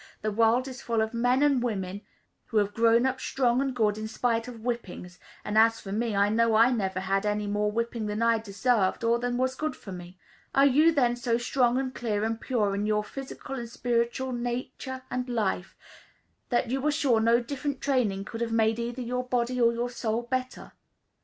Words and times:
The 0.23 0.31
world 0.31 0.67
is 0.67 0.81
full 0.81 0.99
of 0.99 1.13
men 1.13 1.43
and 1.43 1.61
women, 1.61 2.01
who 2.47 2.57
have 2.57 2.73
grown 2.73 3.05
up 3.05 3.21
strong 3.21 3.61
and 3.61 3.75
good, 3.75 3.99
in 3.99 4.07
spite 4.07 4.47
of 4.47 4.61
whippings; 4.63 5.19
and 5.45 5.59
as 5.59 5.79
for 5.79 5.91
me, 5.91 6.15
I 6.15 6.27
know 6.27 6.55
I 6.55 6.71
never 6.71 7.01
had 7.01 7.23
any 7.23 7.45
more 7.45 7.71
whipping 7.71 8.07
than 8.07 8.23
I 8.23 8.39
deserved, 8.39 9.03
or 9.03 9.19
than 9.19 9.37
was 9.37 9.53
good 9.53 9.75
for 9.75 9.91
me." 9.91 10.17
Are 10.55 10.65
you 10.65 10.91
then 10.91 11.15
so 11.15 11.37
strong 11.37 11.77
and 11.77 11.93
clear 11.93 12.23
and 12.23 12.41
pure 12.41 12.73
in 12.73 12.87
your 12.87 13.03
physical 13.03 13.53
and 13.53 13.69
spiritual 13.69 14.31
nature 14.31 15.03
and 15.11 15.29
life, 15.29 15.77
that 16.49 16.71
you 16.71 16.83
are 16.87 16.91
sure 16.91 17.19
no 17.19 17.39
different 17.39 17.79
training 17.79 18.25
could 18.25 18.41
have 18.41 18.51
made 18.51 18.79
either 18.79 19.03
your 19.03 19.25
body 19.25 19.61
or 19.61 19.71
your 19.71 19.91
soul 19.91 20.23
better? 20.23 20.71